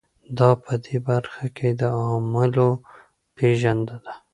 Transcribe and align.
دا 0.37 0.49
په 0.63 0.73
دې 0.85 0.97
برخه 1.07 1.45
کې 1.57 1.69
د 1.79 1.81
عواملو 1.97 2.69
پېژندنه 3.35 3.97
ده. 4.05 4.13